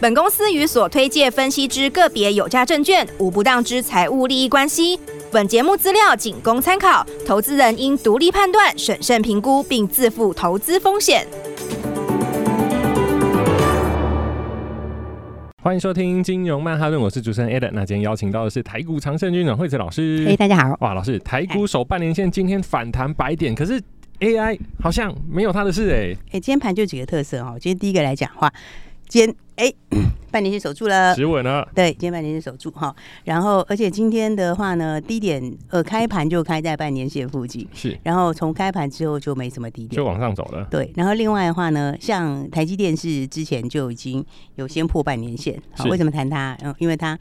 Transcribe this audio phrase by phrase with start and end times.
[0.00, 4.96] 本公司与所推介分析之个别有价证券无不当之财务利益关系。
[5.32, 11.26] 本节目资料仅供参考，投资人应独立判断、审慎评估，并自负投资风险。
[15.60, 17.68] 欢迎收听金融曼哈顿，我是主持人 Ed。
[17.72, 20.24] 那今天邀请到的是台股常胜军长惠子老师。
[20.28, 20.76] 嘿，大家好。
[20.78, 23.82] 哇，老师，台股首半年线今天反弹百点，可是
[24.20, 26.18] AI 好像没有他的事哎、欸。
[26.26, 28.52] 哎，今天盘就几个特色哦，今天第一个来讲话。
[29.08, 29.72] 今天哎，
[30.30, 31.68] 半年线守住了，止稳了。
[31.74, 32.94] 对，今天半年线守住哈。
[33.24, 37.98] 然后，而且今天的话呢，低点呃开盘就开在半年线附近，是。
[38.04, 40.64] 然后从开盘之后就没什么低点，就往上走了。
[40.70, 40.92] 对。
[40.94, 44.24] 然后另外的话呢，像台积电是之前就已经
[44.54, 46.56] 有先破半年线，好，为什么谈它？
[46.62, 47.18] 嗯，因为它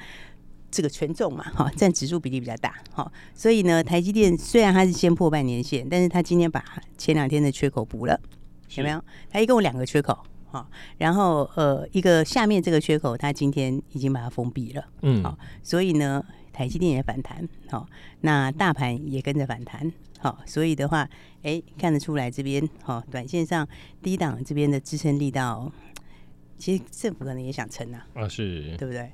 [0.69, 6.63] 这个权重嘛，哈，占指数比例比较大，哈，所以呢，台积电虽然它是先破半年线，但是它今天把
[6.99, 8.19] 前两天的缺口补了，
[8.75, 9.03] 有没有？
[9.31, 10.15] 它一共有两个缺口。
[10.57, 17.87] 好，然后呃，一个下面这个缺口，它今天已经把它封闭了，嗯，好，所以呢，台积电也反弹，好，
[18.21, 21.07] 那大盘也跟着反弹，好，所以的话，
[21.43, 23.67] 哎，看得出来这边，好，短线上
[24.01, 25.71] 低档这边的支撑力道，
[26.57, 29.11] 其实政府可能也想撑啊，啊，是，对不对？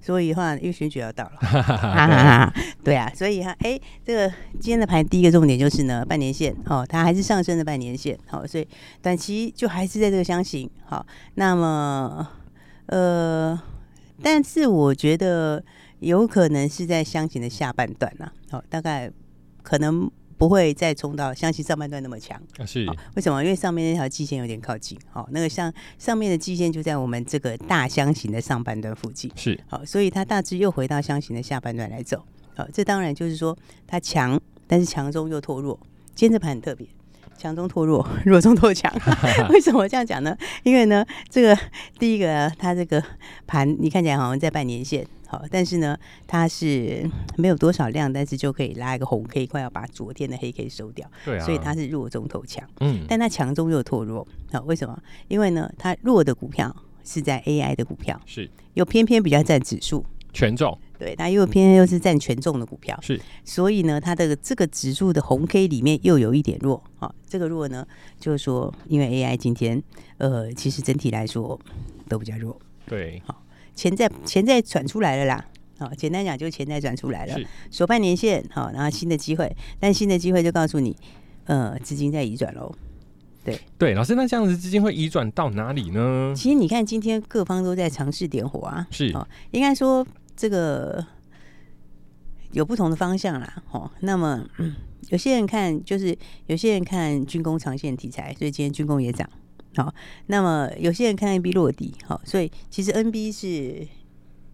[0.00, 2.52] 所以的话，因为选举要到了，
[2.84, 4.28] 对啊，所以哈，哎，这个
[4.60, 8.66] 今天的盘第一个重点就是呢，半年线哦，它还是上升的半年线，好，所以
[9.02, 12.26] 短期就还是在这个箱型，好，那么
[12.86, 13.60] 呃，
[14.22, 15.62] 但是我觉得
[15.98, 19.10] 有可能是在箱型的下半段呐，好，大概
[19.62, 20.10] 可能。
[20.40, 23.44] 不会再冲到相信上半段那么强，是，为什么？
[23.44, 32.24] 因为上面那条季线有点靠近，好，那个像上面的季线就在我们这个大箱型的上半段附近，是，好，所以它大致又回到箱型的下半段来走，
[32.56, 33.54] 好，这当然就是说
[33.86, 35.78] 它强，但是强中又脱弱，
[36.14, 36.86] 今天这盘很特别，
[37.36, 38.90] 强中脱弱， 弱中脱强，
[39.52, 40.34] 为什么这样讲呢？
[40.62, 41.54] 因为呢，这个
[41.98, 43.04] 第一个它这个
[43.46, 45.06] 盘你看起来好像在半年线。
[45.30, 45.96] 好，但是呢，
[46.26, 51.08] 它是没有多少量，但是就可以拉一个红 K，快要把昨天的黑 K 收掉。
[51.24, 52.68] 对啊，所以它是弱中透强。
[52.80, 54.26] 嗯，但它强中又脱弱。
[54.50, 55.00] 好，为什么？
[55.28, 56.74] 因为呢，它弱的股票
[57.04, 60.76] 是在 AI 的股票，是又偏偏比较占指数权重。
[60.98, 62.98] 对，它又偏偏又是占权重的股票。
[63.00, 66.82] 是，所以呢，它的这个指数的红 K 里面又有一点弱。
[66.98, 67.86] 啊，这个弱呢，
[68.18, 69.80] 就是说，因为 AI 今天
[70.18, 71.56] 呃，其实整体来说
[72.08, 72.58] 都比较弱。
[72.84, 73.40] 对，好。
[73.74, 75.44] 钱在钱在转出来了啦，
[75.78, 77.38] 好，简单讲就是钱在转出来了，
[77.70, 80.94] 守半年限，好，然后新的机会，但新的机会就告诉你，
[81.44, 82.74] 呃，资金在移转喽，
[83.42, 83.58] 对。
[83.78, 86.34] 对，老师，那这样子资金会移转到哪里呢？
[86.36, 90.06] 其实你看今天各方都在尝试点火啊，是，哦，应该说
[90.36, 91.04] 这个
[92.52, 94.74] 有不同的方向啦，哦，那么，嗯，
[95.08, 96.16] 有些人看就是
[96.46, 99.28] 有些人看军工长线题材，所以今天军工也涨。
[99.76, 99.94] 好，
[100.26, 103.86] 那么有些人看 NB 落底，好，所以其实 NB 是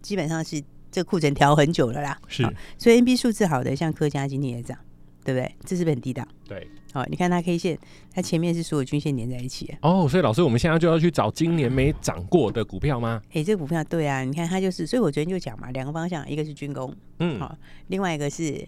[0.01, 0.61] 基本上是
[0.91, 2.43] 这个库存调很久了啦，是，
[2.77, 4.77] 所以 NB 数字好的，像科嘉今天也涨，
[5.23, 5.55] 对不对？
[5.65, 6.27] 这是不是很低档？
[6.47, 7.77] 对，好，你看它 K 线，
[8.13, 9.75] 它前面是所有均线连在一起。
[9.81, 13.19] 哦，所以老师，我们现在就要去找今年没涨过的股票吗？
[13.29, 17.57] 哎、欸，这个股票对啊，你看它就是，所以我昨天就讲嘛，两个方向，一个是军工，嗯，好，
[17.87, 18.65] 另外一个是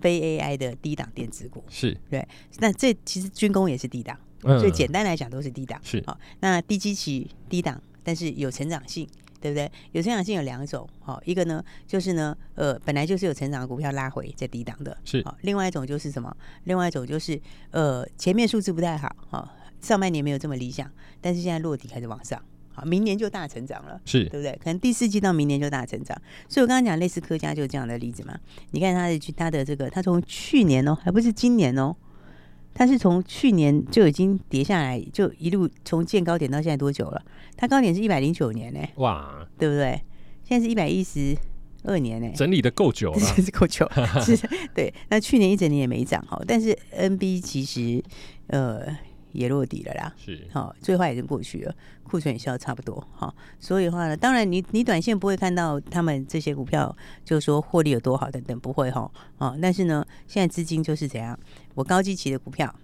[0.00, 2.26] 非 AI 的低档电子股，是对，
[2.58, 4.16] 那这其实军工也是低档。
[4.44, 6.18] 所以简单来讲都是低档，是好。
[6.40, 9.08] 那低基期低档，但是有成长性，
[9.40, 9.70] 对不对？
[9.92, 15.36] 有成长性有两种，好，一个呢就是呢，呃，本来就是有成长的股票拉回在低档的，是好。
[15.42, 16.34] 另外一种就是什么？
[16.64, 17.40] 另外一种就是
[17.70, 20.90] 呃，前面数字不太好，哈，上半年没有这么理想，
[21.20, 22.40] 但是现在落底开始往上，
[22.72, 24.52] 好，明年就大成长了，是对不对？
[24.62, 26.16] 可能第四季到明年就大成长。
[26.48, 28.38] 所以我刚刚讲类似科嘉就是这样的例子嘛。
[28.72, 31.94] 你看它的它的这个，它从去年哦，还不是今年哦。
[32.74, 37.22] 它是从去年就已经跌下来，就一路从见高点到现在多久了？
[37.56, 40.02] 它高点是一百零九年呢、欸，哇，对不对？
[40.42, 41.36] 现在是一百一十
[41.84, 43.88] 二年呢、欸，整理的够久了， 是够久，
[44.20, 44.36] 是，
[44.74, 44.92] 对。
[45.08, 48.02] 那去年一整年也没涨哈，但是 NB 其实
[48.48, 48.94] 呃。
[49.34, 51.74] 也落底了啦，是好，最坏已经过去了，
[52.04, 61.36] 库存也消差不多，好，所以的话呢，当然你你短线不会看到他们这些股票，就是说获利有多好等等，不会哈，啊，但是呢，现在资金就是怎样，
[61.74, 62.74] 我高基期的股票，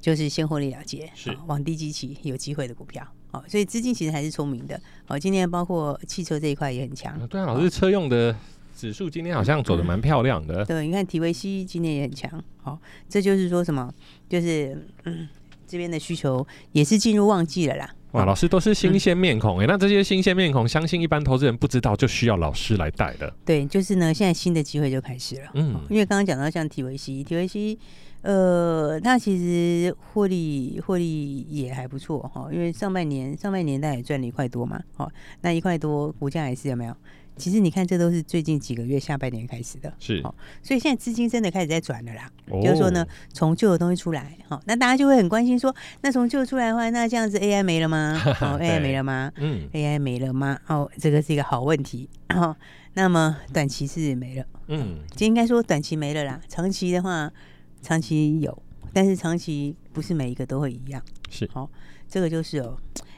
[0.00, 3.06] 就是先获利了结，是、哦、往低基期有机会的股票。
[3.30, 4.78] 哦，所以资金其实还是聪明的。
[5.06, 7.26] 哦，今天包括汽车这一块也很强。
[7.28, 8.36] 对啊，老师，车用的
[8.76, 10.64] 指数今天好像走的蛮漂亮的。
[10.66, 12.44] 对，你看体维 C 今天也很强。
[12.62, 12.78] 好，
[13.08, 13.90] 这就是说什么？
[14.28, 15.26] 就是嗯，
[15.66, 17.94] 这边的需求也是进入旺季了啦。
[18.12, 23.32] 哇，老师都是新鲜面孔哎、嗯，那这些新鲜面孔，相信一般投资人不知道，就需要老师来带的。
[23.44, 25.50] 对，就是呢，现在新的机会就开始了。
[25.54, 27.78] 嗯，因为刚刚讲到像体维 C，体维 C，
[28.20, 35.10] 呃，它其实获利获利也还不错哈，因为上半年上半年大概也赚了一块多嘛，好，
[35.40, 36.94] 那一块多股价还是有没有？
[37.36, 40.22] 其实你看，这都是最近几个月下半年开始的，是，
[40.62, 42.30] 所以现在资金真的开始在转了啦。
[42.50, 48.20] 哦、就是说呢，从旧的东西出来，好，那大家就会很关心说，那从旧出来的话，那这样子 AI 没了吗？
[48.40, 49.32] 哦，AI 没了吗？
[49.36, 50.58] 嗯，AI 没了吗？
[50.66, 52.08] 哦，这个是一个好问题。
[52.34, 52.56] 哦，
[52.94, 56.40] 那么短期是没了，嗯，就应该说短期没了啦。
[56.48, 57.32] 长期的话，
[57.80, 58.62] 长期有，
[58.92, 61.02] 但是长期不是每一个都会一样。
[61.30, 61.70] 是，好，
[62.08, 62.76] 这个就是哦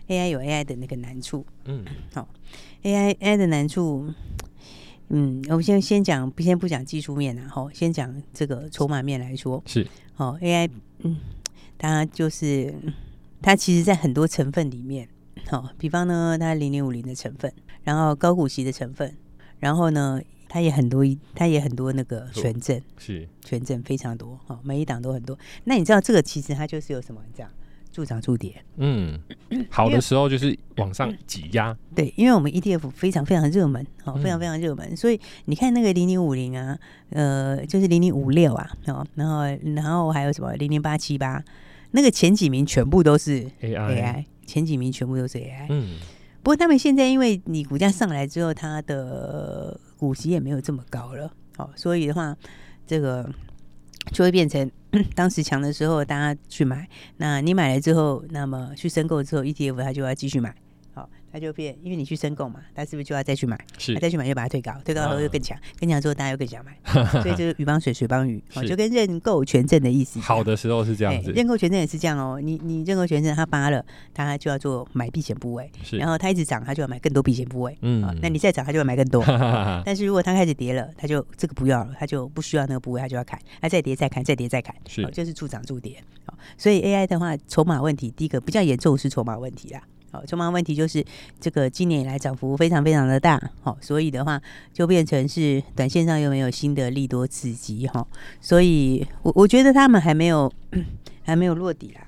[0.08, 1.44] ，AI 有 AI 的那个难处。
[1.64, 2.28] 嗯，好。
[2.82, 4.12] AI AI 的难处，
[5.08, 9.86] 嗯，我们先先讲，不先不讲技术面啊，吼，先讲这个筹码面来说，是，
[10.16, 10.68] 哦，AI，
[10.98, 11.16] 嗯，
[11.78, 12.74] 它就是
[13.40, 15.08] 它其实在很多成分里面，
[15.48, 17.50] 好，比方呢，它零零五零的成分，
[17.84, 19.16] 然后高股息的成分，
[19.58, 21.02] 然后呢，它也很多，
[21.34, 25.38] 它也很多那个权证，是权证非常多，哈，每一档都很多。
[25.64, 27.50] 那你知道这个其实它就是有什么这样？
[27.94, 29.16] 助涨助跌，嗯，
[29.70, 36.76] 好的时候就是往上挤压，对，因为我们 ETF 非常非常热门，哦，非常非常热门，所以你看那个零零五零啊，
[37.10, 39.42] 呃，就是零零五六啊，哦，然后
[39.76, 41.40] 然后还有什么零零八七八，
[41.92, 46.00] 那个前几名全部都是 AI，AI，前几名全部都是 AI，嗯，
[46.42, 52.36] 不过他们现在因为你股价上来之后，它的股息也没有这么高了，哦，所以的话，
[52.84, 53.30] 这个
[54.12, 54.70] 就会变成。
[55.16, 56.88] 当时强的时候，大家去买。
[57.16, 60.54] 那你买了之后，那么去申购之后，ETF 它就要继续买。
[61.34, 63.58] 好，它就变，因为你去申购嘛，它是不是就要再去买？
[63.76, 66.78] 是，再去买又把它推高，推高后又更强，更强之后大家又更想买。
[67.22, 70.20] 所以就是鱼帮水，水帮鱼，哦，就跟认购权证的意思。
[70.20, 72.40] 好的时候是这样子，认购权证也是这样哦。
[72.40, 73.84] 你你认购权证它发了，
[74.14, 75.70] 它就要做买避险部位。
[75.82, 77.76] 是，然后它一直涨，它就要买更多避险部位。
[77.82, 79.24] 嗯，那你再涨，它就要买更多。
[79.84, 83.38] 但是如果它开始跌了，它就这个不要了，它就不需要那个部位，它就要砍。
[83.60, 84.74] 它再跌再砍，再跌再砍。
[84.86, 86.02] 是，就是助涨助跌。
[86.56, 89.82] 所以 AI 的话，筹码问题，第一个比较严重是筹码问题啦。
[90.14, 91.04] 好，筹码问题就是
[91.40, 94.40] 这个今年以来涨幅非常非常的大，好，所以的话
[94.72, 98.06] 就变成是短线上又没有新的利多刺激，哈，
[98.40, 100.52] 所以我我觉得他们还没有
[101.24, 102.06] 还没有落底啦。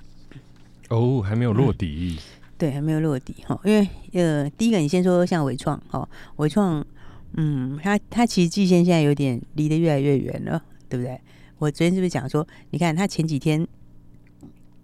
[0.88, 2.16] 哦，还没有落底。
[2.16, 2.22] 嗯、
[2.56, 6.86] 对，还没有落底，哈，因为呃，第一个你先说像伟创，哈，伟创，
[7.32, 11.20] 嗯，它它其实季线现在有点离得越来越远了，对不对？
[11.58, 13.66] 我昨天是不是讲说，你看它前几天。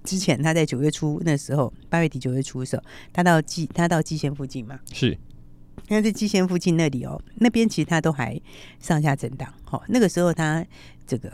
[0.04, 2.82] 之前他在九月初那时候，八月底九月初的时候，
[3.12, 5.16] 他到季他到季线附近嘛，是，
[5.88, 8.40] 那在季线附近那里哦，那边其实他都还
[8.80, 10.64] 上下震荡，好，那个时候他
[11.06, 11.32] 这个。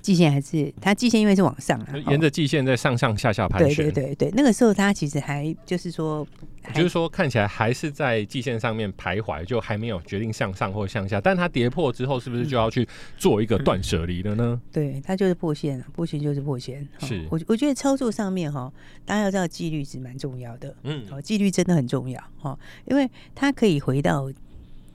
[0.00, 3.86] 季线还是它季线，因为是往上啊，沿着季线在上上下下盘旋。
[3.86, 6.26] 对对对对，那个时候它其实还就是说，
[6.74, 11.20] 就是说看起来还是在季线上面徘徊，就还没有决定向上或向下。
[11.20, 12.86] 但它跌破之后，是不是就要去
[13.16, 14.44] 做一个断舍离了呢？
[14.44, 16.86] 嗯嗯、对，它就是破线，破线就是破线。
[17.00, 18.72] 是，我我觉得操作上面哈，
[19.04, 20.74] 大家要知道纪律是蛮重要的。
[20.82, 24.30] 嗯，好，纪律真的很重要哈，因为它可以回到。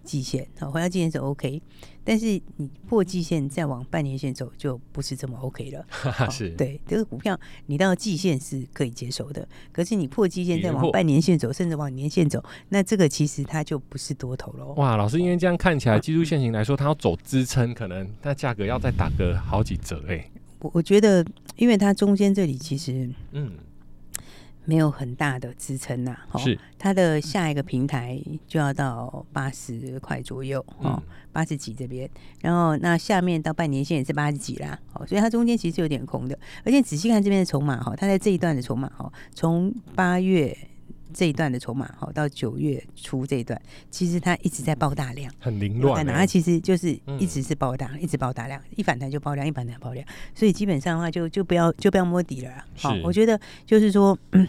[0.09, 1.61] 季线好，回到季线是 OK，
[2.03, 5.85] 但是你破季线再往半年线走就不是这么 OK 了。
[6.31, 14.73] 是，对这个股票你到季线是可以接受的，可是你破季线再往半年线走，甚至往年线走，那这个其实它就不是多头喽。
[14.77, 20.31] 哇，老师，因为这样看起来技术线型来说，它要走支撑，可能那价格要再打个好几折哎、欸。
[20.61, 21.23] 我我觉得，
[21.55, 23.51] 因为它中间这里其实嗯。
[24.69, 26.55] 没有很大的支撑呐，是。
[26.77, 32.07] 它的下一个平台就要到八十块左右，哦，八十几这边，
[32.39, 40.55] 然后那下面到半年线也是八十几啦，哦，所以它中间其实有点空的，而且仔细看这边的筹码哈，它在这一段的筹码哈，从八月
[41.13, 54.17] 这一段的筹码哈到九月初这一段，其实它一直在爆大量，很凌乱，它其实就是一直是爆大，一直爆大量，一反弹就爆量，一反弹爆量，所以基本上的话就就不要就不要摸底了，好，我觉得就是说。
[54.31, 54.47] 嗯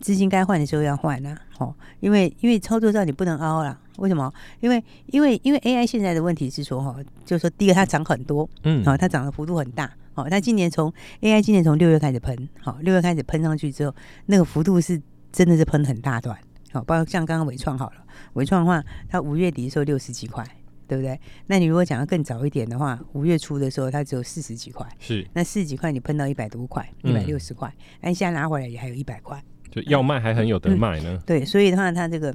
[0.00, 1.40] 资金该换的时候要换啊。
[1.56, 4.30] 好，因为因为操作上你不能凹了，为什么？
[4.60, 6.94] 因为因为因为 AI 现在的问题是说哈，
[7.24, 10.92] 就是说第一个它涨很多，嗯，啊，它涨的幅度很大，哦，它今年从
[11.22, 13.96] AI 今年从六月开始喷，好，六月开始喷上去之后，
[14.26, 15.00] 那个幅度是
[15.34, 16.38] 真的是喷很大段，
[16.72, 20.46] 好，包括像刚刚伟创好了，伟创的话，它五月底的时候六十几块，
[20.86, 21.18] 对不对？
[21.48, 25.26] 那你如果讲要更早一点的话，五月初的时候它只有四十几块，是。
[25.32, 31.14] 那四十几块你喷到一百多块，一百六十块，那你现在拿回来也还有一百块，就要卖还很有得卖呢。
[31.14, 32.32] 嗯、对，所以的话，它这个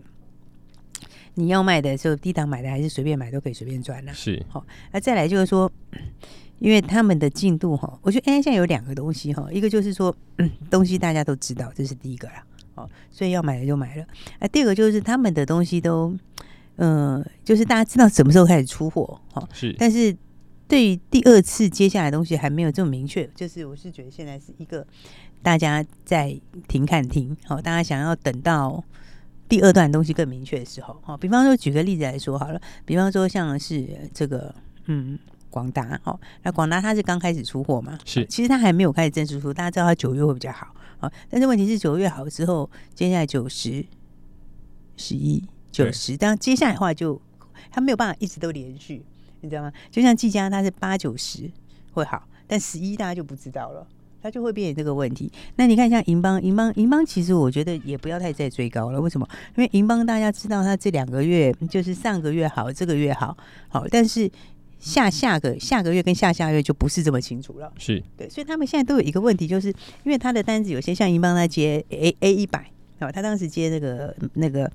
[1.35, 4.13] 你要卖的时候，低档买的还是随便买都可以随便赚呢、啊。
[4.13, 4.45] 是。
[4.49, 5.71] 好，那再来就是说，
[6.59, 12.43] 因为他们的进度哈，我觉得 AI 现在有两个东西哈，一个就是说、嗯、东西大家都知道，这是第一个啦，
[12.83, 14.05] 哦，所以要买的就买了。
[14.39, 16.15] 啊，第二个就是他们的东西都。
[16.81, 19.75] 嗯、呃，就是大家知道什么时候开始出货，哈，是。
[19.77, 20.15] 但是
[20.65, 24.87] 对于第二次接下来的东西还没有这么明确，就是我是觉得现在是一个
[25.43, 28.81] 大家在停看停，好，大家想要等到
[29.49, 31.17] 第二段东西更明确的时候，哈。
[31.17, 34.55] 比方说举个例子来说好了，比方说像是这个，
[34.85, 35.19] 嗯，
[35.49, 38.25] 广达，哈，那广达它是刚开始出货嘛，是。
[38.27, 43.85] 其实它还没有开始正式出，大家知道它九月会比较好，啊，但是问题是九月好之后，接下来九十、
[44.95, 45.43] 十一。
[45.71, 47.21] 九十，但接下来的话就，
[47.69, 49.05] 它没有办法一直都连续，
[49.41, 49.71] 你知道吗？
[49.91, 51.49] 就像季佳，它是八九十
[51.91, 53.87] 会好，但十一大家就不知道了，
[54.19, 55.31] 它就会变成这个问题。
[55.57, 58.99] 那你看像银邦，银邦，银邦，其实我觉得也不要太再追高了。
[58.99, 59.29] 为什么？
[59.55, 63.37] 因为银邦大家知道，它这两个月就是上个月好，这个月好，
[63.67, 64.29] 好，但是
[64.79, 67.71] 下下个下个月跟下下月就不是这么清楚了。
[67.77, 69.67] 是对，所以他们现在都有一个问题，就是
[70.03, 72.71] 因为他的单子有些像银邦在接 A A 一百。
[73.01, 74.69] 哦，他当时接那个那个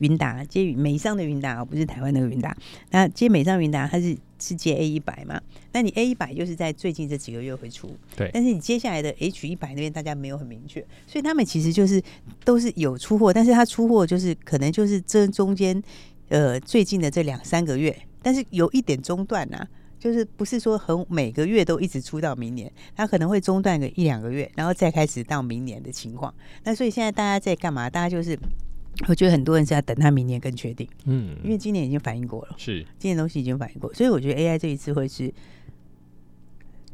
[0.00, 2.54] 云达，接美商的云达，而不是台湾那个云达。
[2.90, 5.40] 那接美商云达，他是是接 A 一百嘛？
[5.72, 8.30] 那你 A 一百就是在最近这几个月会出，对。
[8.30, 12.02] 但是你接下来的 H 一百那边大家没有很明确，所以他们其实就是
[12.44, 15.82] 都是有出货，但是他出货就是可能就是这中间
[16.28, 19.68] 呃最近的这两三个月，但是有一点中断呐、啊。
[20.02, 26.34] 就是不是说很每个月都一直出到明年，它可能会中断个一两个月，然后再开始到明年的情况。
[26.64, 27.88] 那所以现在大家在干嘛？
[27.88, 28.36] 大家就是，
[29.06, 30.88] 我觉得很多人是要等他明年更确定。
[31.04, 35.32] 嗯，因为今年已经反应过了，是今年东西已经反应过，所以我觉得 AI 这一次会是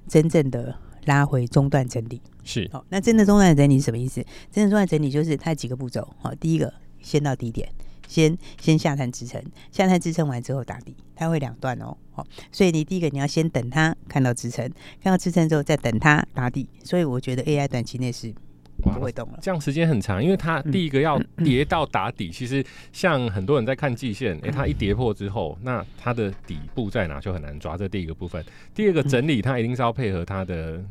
[0.06, 2.20] 真正的拉回中断整理。
[2.44, 4.22] 是，好，那真的中断整理是什么意思？
[4.52, 6.06] 真的中断整理就是它几个步骤。
[6.20, 7.66] 好，第一个先到低点。
[8.08, 11.96] 先先下探支撑，下探支撑完之后打底，它会两段哦。
[12.10, 14.68] 好，所以你第一个你要先等它看到支撑，
[15.00, 16.68] 看到支撑之后再等它打底。
[16.82, 18.34] 所以我觉得 AI 短期内是
[18.82, 19.38] 不会动了。
[19.40, 22.28] 这样时间很长，因为它第一个要跌到打底。
[22.28, 27.76] 嗯、其实像很多人在看季线，哎、欸，它一跌破之后，那它的底部在哪就很难抓。
[27.76, 30.82] 这第一个部分，第二个整理它一定是要配合它的。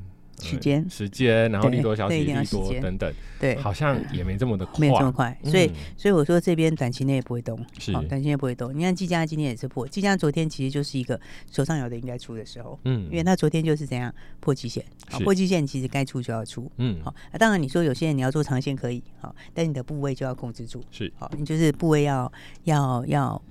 [0.41, 8.77] 时间、嗯、时间，然后利多消息、利多等等，对，好像也没这么的快，没这么快，所以，嗯、所以我说这边短期内也不会动，是，短期内不会动。
[8.77, 11.19] 你看技嘉今天也是破，技嘉昨天其实就是一个
[11.51, 22.31] 手上有的应该出的时候，嗯，因为他昨天就是怎样破季线，好，破季线其实该出就要出，嗯，好，啊，当然你说有些人你要做长线可以，好，但你的部位就要控制住，是，好，你就是部位要
[22.65, 23.41] 要要。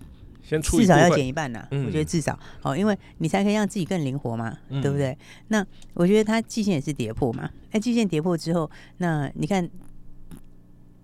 [0.49, 2.39] 先出至少要减一半呐、啊，嗯、我觉得至少。
[2.63, 5.17] 哦，因为你才可以让自己更灵活嘛，嗯、对不对？
[5.49, 9.69] 那我觉得它季线也是跌破嘛，那季线跌破之后，那你看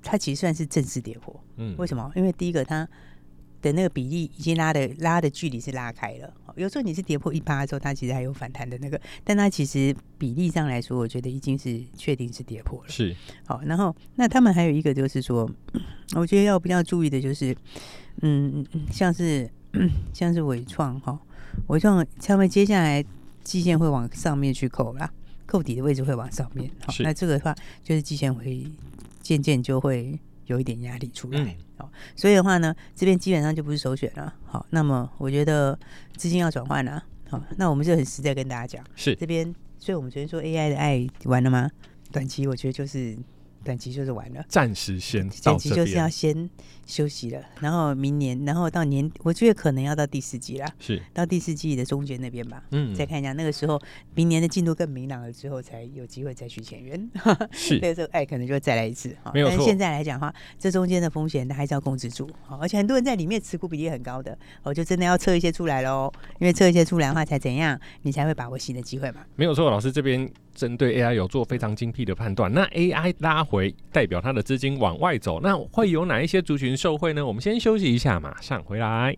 [0.00, 2.10] 它其实算是正式跌破，嗯，为什么？
[2.14, 2.88] 因为第一个它
[3.60, 13.60] 的那个比例已经拉的拉的距离是拉开了，有时候你是跌破一趴的时候，它其实还有反弹的那个，但它其实比例上来说，我觉得已经是确定是跌破了，是好。
[13.64, 15.50] 然后那他们还有一个就是说，
[16.14, 17.56] 我觉得要比较注意的就是。
[18.20, 19.50] 嗯，像是
[20.12, 21.18] 像是伟创哈，
[21.68, 23.02] 伟创他们接下来
[23.42, 25.10] 季线会往上面去扣啦，
[25.46, 26.70] 扣底的位置会往上面。
[26.84, 28.66] 好，那这个的话就是季线会
[29.22, 31.56] 渐渐就会有一点压力出来。
[31.76, 34.34] 好，所以的话呢，这边基本上就不是首选了。
[34.44, 35.78] 好，那么我觉得
[36.16, 37.04] 资金要转换了。
[37.28, 39.54] 好，那我们就很实在跟大家讲，是这边。
[39.78, 41.70] 所以我们昨天说 AI 的爱完了吗？
[42.10, 43.16] 短期我觉得就是。
[43.64, 46.48] 短期就是完了，暂时先，短期就是要先
[46.86, 51.00] 休息了，然后明年，然后到年，我觉得可能要到第四季啦，是。
[51.12, 53.80] 到第四季的中间那边吧，嗯，再看一下那个时候，
[54.14, 56.98] 明年的进度更明朗了之后，才有机会再去签约，
[57.52, 57.78] 是。
[57.80, 59.46] 那个时候哎，可能就再来一次，没有。
[59.48, 59.56] 错。
[59.56, 69.24] 但是现在来讲的话，这中间的风险它还是要控制住，好而且很多人在里面持股比例很高的，我就真的要撤一些出来喽，因为撤一些出来的话，才怎样，你才会把握新的机会嘛。
[69.36, 70.30] 没有错，老师这边。
[70.54, 77.24] 针对 AI 有做非常精辟的判断，那 AI 拉回代表它的资金往外走，那会有哪一些族群受惠呢？
[77.24, 79.16] 我们先休息一下，马上回来。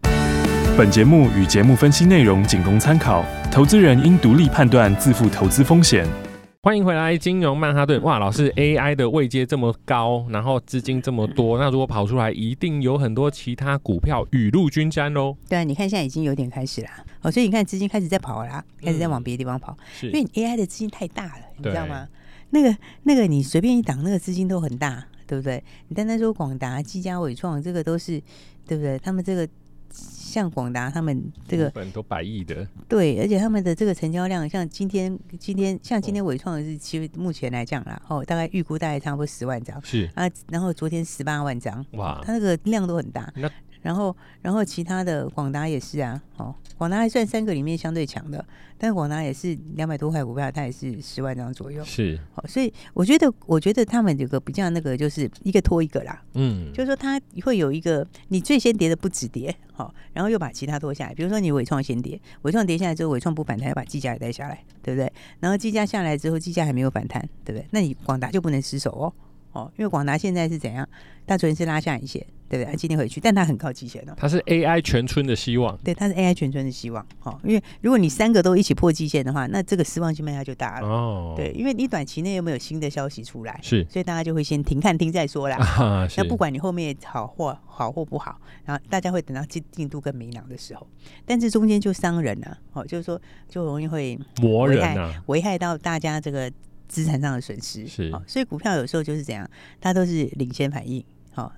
[0.77, 6.34] 本节目与节目分析内容仅供参考，投资人应独立判断，自负投资风险。
[6.65, 8.01] 欢迎回来，金融曼哈顿。
[8.01, 15.37] 哇，老师，AI 的位阶这么高，然后资金这么多，那如果跑出来，一定有很多其他股票雨露均沾喽。
[15.47, 16.89] 对啊，你看现在已经有点开始了，
[17.21, 22.09] 哦，所以你看资金开始在跑啦，开始在往别的地方跑，嗯、因为你 AI 的资金太大了，你知道吗？
[22.49, 25.63] 那个那个，你随便一档，那个资金都很大，对不对？
[25.89, 28.19] 你单单说广达、技嘉、伟创，这个都是，
[28.67, 28.99] 对不对？
[29.01, 29.47] 他们这个。
[29.95, 40.11] 像广达他们这个本都百亿的，对，而且他们的这个成交量，像今天今天像今天伟创的是，其实目前来讲啦，哦，大概预估大概差不多十万张，是。
[40.15, 43.33] 啊，然后昨天十八万张，哇，它那个量都很大。
[43.37, 43.49] 那
[43.85, 48.43] 然后，然后其他的广达也是啊，哦，广达还算三个里面相对强的，
[48.79, 65.13] 但广达也是两百多块股票，它也是十万张左右，是，好，所以我觉得，我觉得他们有个比较那个，就是一个拖一个啦，嗯，就是说它会有一个，你最先跌的不止跌，好，然后又把其他拖下来，比如说你伟创先跌，伟创跌下来之后，伟创不反弹，要把计价也带下来，对不对？
[65.41, 67.67] 然后计价下来之后，计价还没有反弹，对不对？
[67.71, 69.13] 那你广达就不能失手哦。
[69.55, 70.87] 哦，因为广达现在是怎样？
[71.27, 72.21] 它昨天是拉下影线，
[72.51, 72.71] 对不对？
[72.71, 74.13] 它今天回去，但它很靠季线哦。
[74.15, 77.07] 它是 AI 全村的希望，对，它是 AI 全村的希望。
[77.23, 80.87] 哦，因为如果你三个都一起破季线的话，那这个失望性卖压就大了。
[80.87, 83.59] 哦，对，因为你短期内又没有新的消息出来？
[83.63, 85.57] 是，所以大家就会先停看听再说啦。
[85.81, 90.87] 啊，那不管你后面好或好或不好，然后大家会等到进进度更明朗的时候，
[91.25, 92.59] 但是中间就伤人了。
[92.73, 93.19] 哦，就是说
[93.49, 96.51] 就容易会磨人啊，危害到大家这个。
[96.89, 99.49] 资产上的损失是，所以股票有时候就是这样，
[99.81, 101.53] 它都是领先反应，好，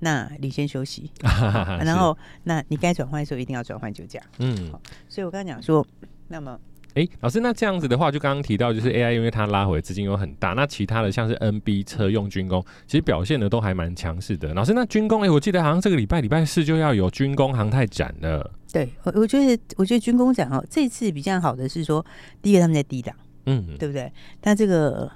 [0.00, 1.10] 那领先休息，
[1.84, 4.72] 然后那你该转换的时候一定要转换就这样，嗯，
[5.08, 5.86] 所以我刚刚讲说，
[6.28, 6.58] 那么，
[6.94, 14.52] 哎，老师，那这样子的话，就刚刚提到就是 AI，因为它拉回资金又很大，那其他的像是 NB 车用军工，其实表现的都还蛮强势的。
[14.54, 22.04] 老师，那军工，哎，我记得好像这个礼拜礼拜四就要有军工航太展了，对，我我觉得我觉得军工展哦，这次比较好的是说，
[22.42, 23.14] 第一个他们在低档。
[23.46, 24.10] 嗯，对不对？
[24.40, 25.10] 但这个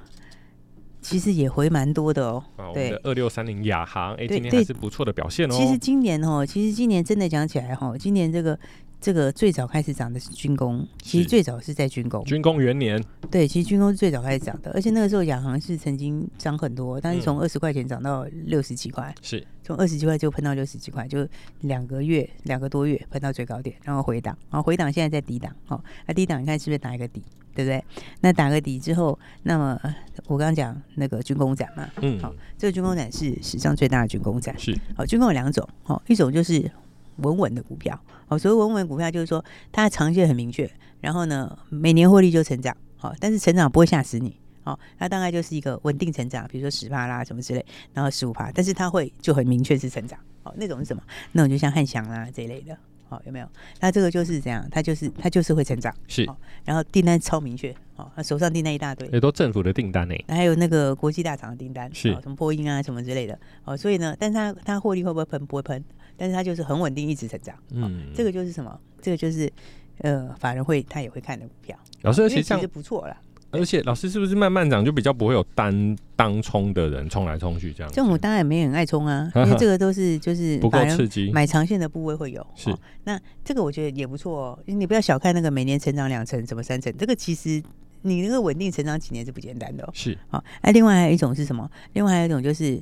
[1.00, 2.44] 其实也回蛮多的哦。
[2.56, 5.54] 啊，对，二六三零亚航，哎，今年还是不错的表现哦。
[5.54, 8.58] 其实今年哦，其实今年真的讲起来哈，今年这个
[9.00, 13.02] 这个最早开始涨的是军工，其实最早是在军工，军工元年。
[13.30, 21.26] 对，其实军工是最早开始涨的，而且那个时候亚航是曾经涨很多，但是从二十块钱涨到六十几块，是从二十几块就喷到六十几块，就
[21.60, 27.22] 两个月两个多月喷到最高点，然后回档，然后回档现在在低档，好，那低档你看是不是打一个底？
[27.54, 27.82] 对不对？
[28.20, 29.80] 那打个底之后，那么
[30.26, 34.78] 我刚刚讲那个军工展嘛，嗯，好，这个军工展是史上最大的军工展，是。
[34.94, 36.70] 好，军工有两种，好，一种就是
[37.16, 51.02] 稳稳的股票，好，所以稳稳股票就是说它的长线很明确，然后呢每年获利就成长，好，但是成长不会吓死你，好，它大概就是一个稳定成长，比如说十趴啦什么之类，然后十五趴，但是它会就很明确是成长，好，那种是什么？
[51.32, 52.76] 那种就像汉翔啦这一类的。
[53.08, 53.48] 好，有没有？
[53.78, 56.28] 那这个就是这样，它就是它就是会成长，是。
[56.64, 65.46] 然后订单超明确，好，他手上订单一大堆，也都政府的订单呢，还有那个国际大厂的订单，是，什么波音啊什么之类的，哦，所以呢，但是它它获利会不会喷？
[65.46, 65.84] 不会喷，
[66.16, 67.54] 但是它就是很稳定，一直成长。
[67.70, 68.78] 嗯，这个就是什么？
[69.00, 69.52] 这个就是
[69.98, 71.76] 呃，法人会他也会看的股票。
[72.02, 73.16] 老师，而且其实不错了。
[73.52, 77.90] 而且老师是不是慢慢涨就比较不会有单当冲的人冲来冲去这样？
[77.92, 82.44] 这种当然没人爱冲啊， 因为这个都是就是不够刺激，买长线的部位会有。
[82.54, 82.74] 是，
[83.04, 84.58] 那这个我觉得也不错哦。
[84.66, 87.62] 你不要小看那个每年成长两成、什么三成，这个其实
[88.02, 89.90] 你那个稳定成长几年是不简单的哦。
[89.94, 91.70] 是，好，那另外还有一种是什么？
[91.94, 92.78] 另外还有一种就是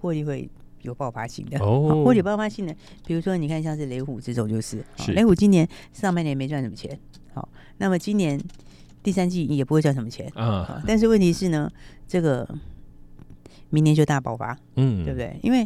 [0.00, 0.48] 获利会
[0.86, 2.74] 有爆发性的哦，或者爆发性的，
[3.06, 6.98] 比如说你看像是雷虎这种就是，雷虎今年上半年没赚什么钱，
[7.34, 8.40] 好，那么今年。
[9.02, 11.70] 第三季也不会赚什么钱啊，但是问题是呢，
[12.08, 12.44] 这个
[13.70, 15.38] 明年就大爆发，嗯，对不对？
[15.44, 15.64] 因为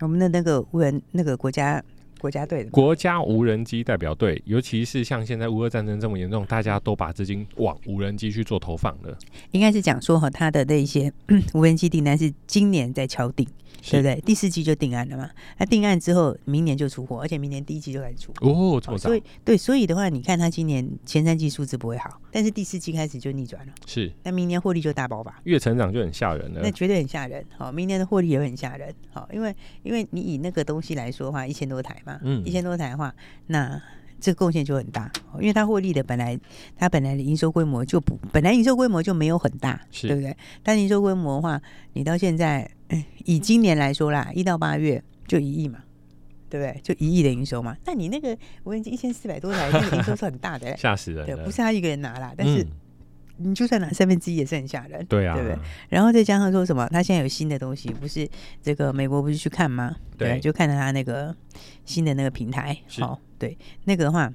[0.00, 1.84] 我们的那个无人那个国家。
[2.18, 9.16] 国家队的国家无人机代表队，尤其是像现在乌俄战争这么严重，大家都把资金往无人机去做投放了。
[9.52, 11.12] 应该是讲说哈，他的那些
[11.54, 13.46] 无人机订单是今年在敲定，
[13.90, 14.20] 对不对？
[14.22, 15.30] 第四季就定案了嘛？
[15.58, 19.08] 那定案之后，明年就出货，而且明年第一季就开始出货哦，这么早。
[19.08, 24.12] 所以对，所以的话，你看他今年前三季数字不会好，但是第四季开始就逆转了，是。
[24.22, 27.44] 那明年获利就大爆发，越成长就很吓人了，那绝对很吓人。
[27.56, 28.94] 好，明年的获利也很吓人。
[29.12, 32.90] 好，因为因为你以那个东西来说的话，一千多台嘛，嗯，一千多台。
[32.90, 33.12] 的话，
[33.48, 33.80] 那
[34.20, 36.38] 这个贡献就很大，因为它获利的本来
[36.76, 40.36] 它本来的营收规模就不，本来营收规模就没有很大，对不对？
[40.62, 41.60] 但营收规模的话，
[41.92, 42.70] 你到现在
[43.24, 45.80] 以今年来说啦，一到八月就一亿嘛，
[46.48, 46.80] 对不对？
[46.82, 47.76] 就一亿的营收嘛。
[47.84, 51.26] 那你那个无人机一千四百多台，那个营收是很大的， 吓死人。
[51.26, 52.66] 对，不是他一个人拿啦，但是。
[53.40, 55.58] 嗯你就算拿三分之一也是很吓人，对啊，对不对？
[55.88, 58.28] 然后再加上说什么，他现在有新的东西，不是
[58.60, 59.94] 这个美国不是去看吗？
[60.16, 61.34] 对，对，就看到他那个
[61.84, 64.28] 新的那个平台，好、哦，对，那个的话，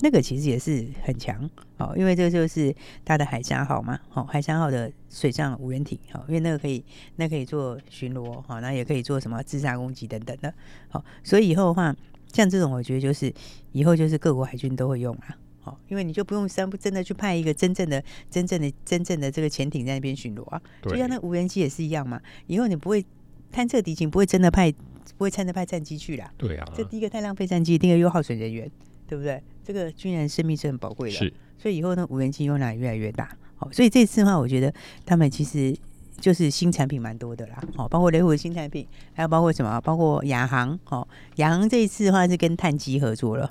[0.00, 6.84] 那个其实也是很强，好、哦，因为这个就是他的海峡号嘛，好、哦，海峡号的水上无人艇，好、哦，因为那个可以，
[7.16, 10.52] 那、可以做巡逻，好、哦，那也可以做什么自杀攻击等等的，
[10.88, 11.96] 好、哦，所以以后的话，
[12.32, 13.32] 像这种我觉得就是
[13.72, 15.34] 以后就是各国海军都会用啊。
[15.60, 20.60] 好，因为你就不用三不真的去派一个真正的、真正的、真正的这个潜艇在那边巡逻啊。
[20.82, 22.20] 就像那无人机也是一样嘛。
[22.46, 23.04] 以后你不会
[23.52, 24.72] 探测敌情，不会真的派
[25.18, 26.32] 不会掺着派战机去啦。
[26.38, 28.70] 对啊，这第一个太浪费战机，第二个又耗损人员，
[29.06, 29.42] 对不对？
[29.62, 31.32] 这个军人生命是很宝贵的，是。
[31.58, 33.36] 所以以后呢，无人机用量越来越大。
[33.56, 34.72] 好，所以这次的话，我觉得
[35.04, 35.76] 他们其实
[36.18, 37.62] 就是新产品蛮多的啦。
[37.76, 39.78] 好，包括雷虎的新产品，还有包括什么？
[39.82, 40.78] 包括亚航。
[40.86, 43.50] 哦，亚航这一次的话是跟碳基合作了。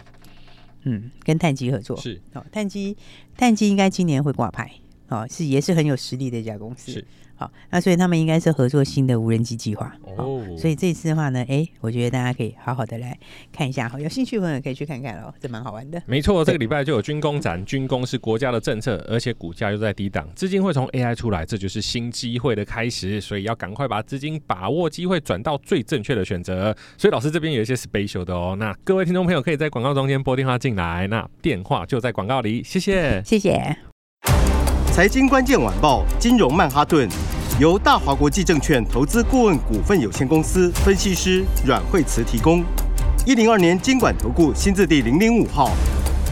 [0.83, 2.21] 嗯，跟碳基合作是。
[2.33, 2.95] 哦，碳基，
[3.37, 4.71] 碳基应该今年会挂牌。
[5.07, 6.91] 哦，是也是很有实力的一家公司。
[6.91, 7.05] 是。
[7.39, 10.45] 好，那所以他们应该是合作新的无人机计划哦。
[10.58, 13.17] 所以这次的话呢，哎，我觉得大家可以好好的来
[13.49, 16.02] 看一下好，有兴趣的朋友可以去看看哦，这蛮好玩的。
[16.06, 26.75] 没错，这个礼拜就有军工展，军工是国家的政策，而且股价又在低档，资金会从 AI 出来，这就是新机会的开始，所以要赶快把资金把握机会转到最正确的选择。
[26.97, 33.88] 所以老师这边有一些 special 的哦，那各位听众朋友可以在广告中间拨电话进来，那电话就在广告里，谢谢，谢谢。
[34.99, 37.07] 财经关键晚报，金融曼哈顿。
[37.57, 42.62] 由大华国际证券投资顾问股份有限公司分析师阮惠慈提供。
[43.25, 45.71] 一零二年监管投顾新字第零零五号。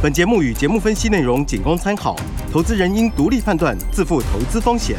[0.03, 2.13] 本节目与节目分析内容仅供参考，
[2.51, 4.97] 投资人应独立判断，自负投资风险。